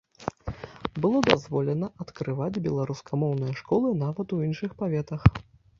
[1.03, 5.21] Было дазволена адкрываць беларускамоўныя школы нават у іншых паветах.